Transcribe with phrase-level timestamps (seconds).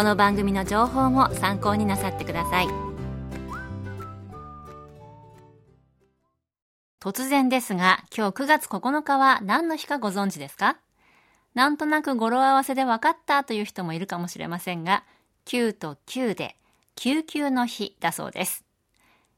[0.00, 2.68] この番組の情報も参考になさってください。
[6.98, 10.78] 突然ですが今日9月9日は何の日かご存知ですか？
[11.52, 15.04] なんとなく語呂合わせで分かったという人もいるかもしれませんが
[15.44, 16.56] 9と9で
[16.96, 18.64] 救急の日だそうです。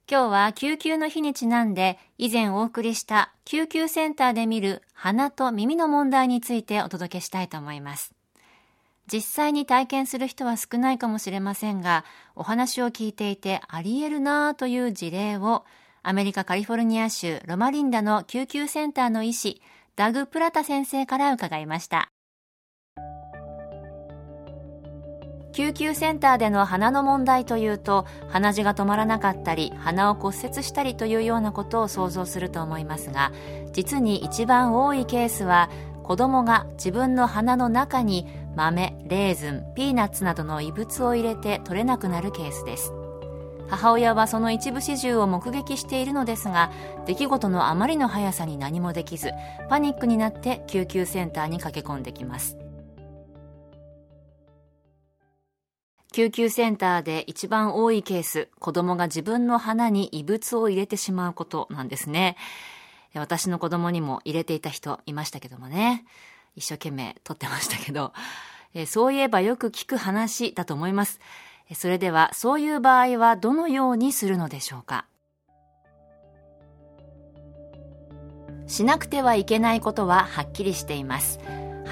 [0.08, 8.12] 今日は救急の日にちなんで以前お送りした救急センターで見る鼻と耳の問題についてお届けしたいと思います。
[9.10, 15.64] 実際に体験する人は少ないかもしれませんが、お話を聞いていてあり得るなぁという事例を
[16.02, 19.62] アメリカカリフォルニア州ロマリンダの救急センターの医師
[19.94, 22.12] ダグ・プラタ先生から伺いました。
[25.52, 33.32] 救急センターでの鼻の問題というと鼻血が止まらなかったり鼻を骨折したりというようなことを想像すると思いますが
[33.72, 35.68] 実に一番多いケースは
[36.02, 42.92] 子供が自分の鼻の中に豆レーズンピーナッツなどの異物を入れて取れなくなるケースです
[43.68, 46.70] 母親はその一部始終を目撃しているのですが
[47.06, 49.30] 出来事のあまりの速さに何もできず
[49.68, 52.58] パニックになって救急センターに駆け込んできます
[56.12, 62.36] 救急センターで一番多いケース、子供が自分の鼻に異物を入れてしまうことなんですね。
[63.14, 66.04] 私の子供にも入れていた人いましたけどもね。
[66.56, 68.12] 一生懸命撮ってましたけど。
[68.74, 71.20] えそういえばよく聞く話だと思います。
[71.74, 75.06] それでは、そういう場合はどのようにするのでしょうか？
[78.66, 81.38] しなくてはいけないことははっきりしています。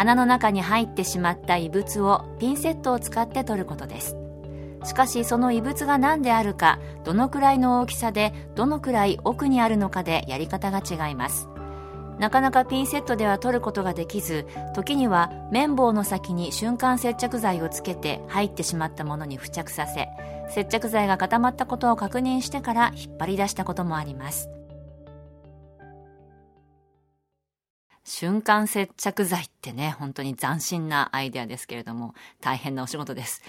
[0.01, 4.17] 鼻の中に入ってしまった異物をピンセットを使って取ることです
[4.85, 11.49] しかしその異物が何であるかどのくらいの大きさでどのくらい奥にあるのかでやり方が違います
[12.19, 20.09] なかなかピンセットでは取ることができず時には綿棒の先に瞬間接着剤をつけて入ってしまったものに付着させ
[20.51, 24.51] 接着剤が固まったことを確認してから引っ張り出したこともあります
[28.05, 33.41] 瞬間接着剤ってね、本当に斬新なアイデアですけれども、大変なお仕事です。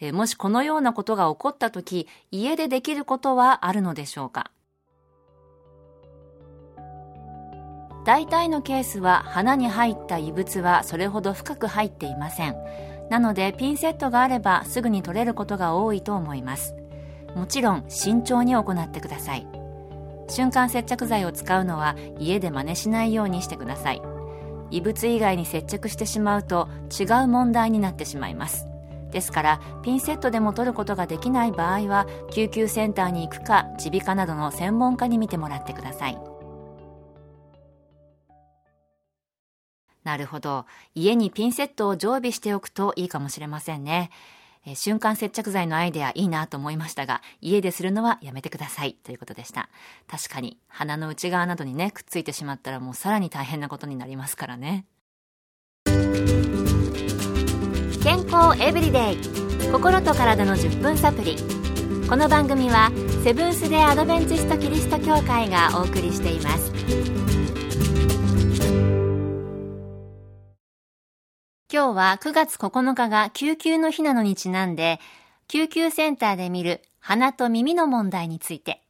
[0.00, 4.50] えもしこのようなことが起こった時、家でできることはあるのでしょうか？
[8.04, 12.56] 大体のケースは鼻に入った異物はそれほど深く入っていません。
[13.10, 16.74] なのでピンセットがあればすぐに取れることが多いと思います。
[17.34, 19.46] もちろん慎重に行ってください。
[20.28, 24.02] 瞬間接着剤を使うのは家で真似しないようにしてください
[24.72, 28.66] 異物以外に接着してしまうと違う問題になってしまいます
[29.16, 36.18] ですからピンセットでも取ることができない場合は救急センターに行くか耳鼻科などの専門家に見てもらってください
[40.04, 44.10] なるほど家にピンセットを常備しておくといいかもしれませんね
[44.66, 49.68] え瞬間接着剤のアイデアいいなと思いましたが、家でするのはやめてくださいということでした。
[50.08, 54.86] 確かに、鼻の内側などにね、くっついてしまったらもうさらに大変なことになりますからね。
[58.06, 59.16] 健康エブリデイ。
[59.72, 61.36] 心と体の10分サプリ
[62.08, 62.92] この番組は
[63.24, 66.72] セブンス・デ・アドベンチスト・キリスト教会がお送りしています。
[71.68, 75.00] 今日は9月9日が救急の日なのにちなんで、
[75.48, 78.82] 救急センターで見る鼻と耳の問題について、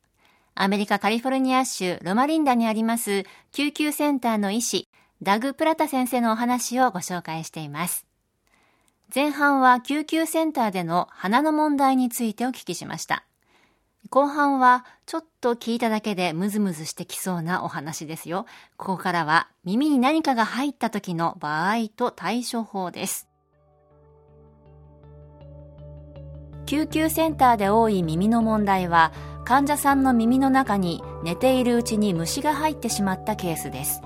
[0.54, 4.88] アメリカカリフォルニア州ロマリンダにあります救急センターの医師、
[5.22, 8.05] ダグ・プラタ先生のお話をご紹介しています。
[9.14, 13.24] 前半は救急センターでの鼻の問題についてお聞きしました。
[14.10, 18.46] 後半はちょっと聞いただけでムズムズしてきそうなお話ですよ。
[18.76, 23.28] ここからは耳に何かが入った時の場合と対処法です。
[26.66, 29.12] 救急センターで多い耳の問題は
[29.44, 34.02] 患者さんの耳の中に寝ているうちに虫が入ってしまったケースです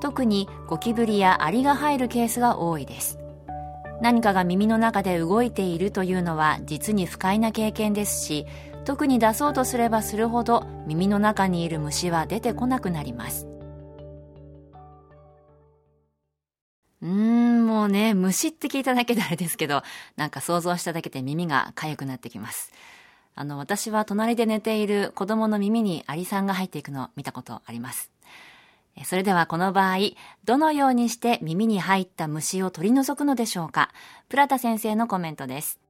[0.00, 3.17] 特にゴキブリやアリが入るケースが多いです
[4.00, 8.46] 何かが耳の中で動いているというのは実に不快な経験ですし
[8.84, 13.48] 特に出そうとすればするほど耳の中にいる虫は出てこなくなります
[17.00, 19.82] うーん、もうね、虫って聞いただけであれですけど、
[20.16, 22.72] なんか想像しただけで耳が痒くなってきます。
[23.36, 28.10] あの、私は隣で寝ている子供の耳にアリさんが入っていくのを見たことあります。
[29.04, 29.98] それではこの場合、
[30.44, 33.90] どのようにして耳に入った虫を取り除くのでしょうか？
[34.28, 35.80] プラタ先生のコメントです。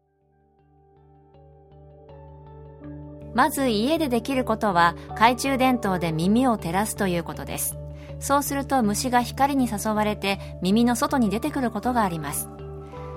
[3.34, 7.76] まず家でできることは懐中電灯で耳を照らすということです。
[8.20, 12.48] そうすると虫が光に誘われて耳の外に出てくることがあります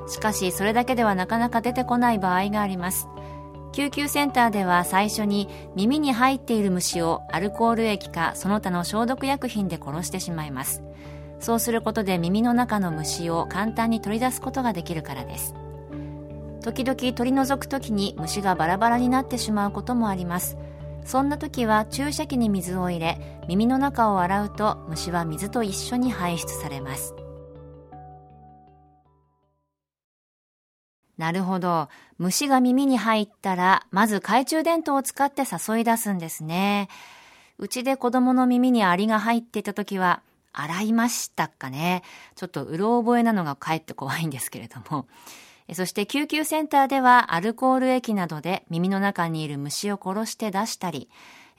[0.07, 3.07] しかしそれだけではなかなか出てこない場合があります
[3.73, 10.83] 救急センターでは最初に耳に入っている虫をアルコール液かその他の消毒薬品で殺してしまいます。
[11.39, 15.55] そうすることで耳の中の虫を簡単に取り出すことができるからです。
[16.61, 20.57] 時々取り除く時に虫がバラバラになってしまうこともあります。
[21.03, 27.15] そんな時は注射器に水を入れ耳の中を洗うと虫は水と一緒に排出されます。
[31.21, 31.87] なるほど。
[32.17, 36.89] 虫が耳に入ったらまず懐中電灯を使って誘い出すんですね。
[37.59, 42.01] うちで子供の耳にアリが入っていた時は洗いましたかね。
[42.35, 45.05] ちょっとうろ覚えなのがかえって怖いんですけれども。
[45.73, 51.07] そして救急センターではアルコール液などで耳の中にいる虫を殺して出したり、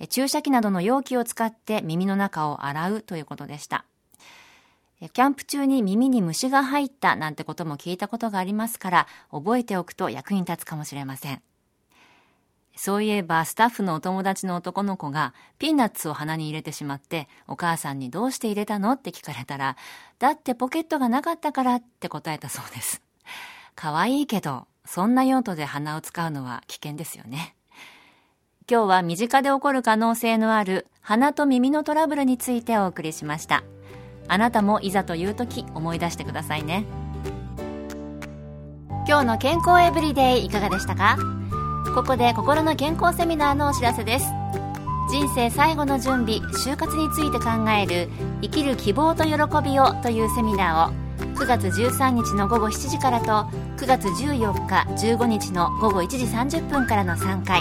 [0.08, 3.84] 注射器などの容器を使って耳の中を洗うということでした。
[5.10, 11.42] キャンプ中に耳に虫が入ったなんてことも聞いたことがありますから、覚えておくと役に立つかもしれません。
[12.74, 19.76] そういえばスタッフのお友達の男の子がピーナッツを鼻に入れてしまってお母さんにどうして入れたのって聞かれたら
[20.18, 23.02] だってポケットがなかったからって答えたそうです。
[23.74, 27.56] 可愛いけど、そんな用途で鼻を使うのは危険ですよね。
[28.70, 33.64] 今日は身近で起こる可能性のある鼻と耳のトラブルについてお送りしました。
[34.28, 36.84] あなたもいざという時思い出してくださいね。
[39.06, 41.18] 今日の健康エブリデイいかがでしたか？
[41.94, 44.26] ここで心の健康セミナーのお知らせです。
[45.10, 48.08] 人生最後の準備、就活について考える
[48.40, 49.32] 生きる希望と喜
[49.62, 53.46] びをというセミナーを9月13日の午後7時からと
[53.76, 57.60] 9月14日15日の午後1時30分からの3回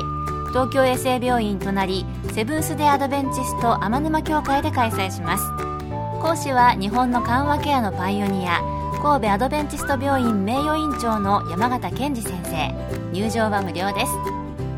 [0.49, 5.43] 東京衛生病院隣セブンス・デ・アドベンチスト天沼協会で開催します
[6.21, 8.61] 講師は日本の緩和ケアのパイオニア
[9.01, 12.71] 神戸アドベンチスト病院名誉院長の山形健二先生。
[13.11, 14.11] 入場は無料です。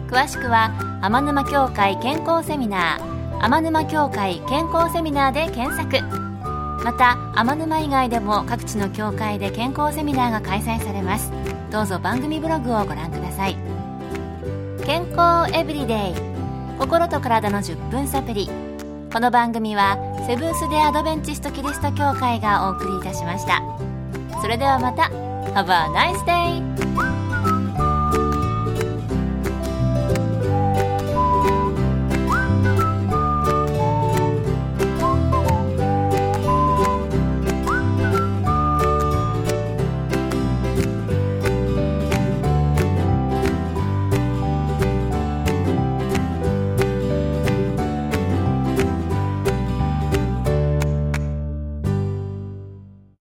[0.08, 6.02] 詳しくは天沼協会健康セミナー天沼協会健康セミナーで検索。
[6.86, 11.30] また天沼以外でも各地の教会で健康セミナーが開催されます。
[11.70, 13.58] どうぞ番組ブログをご覧ください。
[14.86, 16.14] 健康エブリデイ。
[16.80, 18.73] 心と体の10分サプリ。
[19.14, 19.96] この番組は
[20.26, 23.62] セブンス・デ・アドベンチスト・キリスト教会がお送りいたしました
[24.42, 25.04] それではまた
[25.54, 27.13] Have a nice day!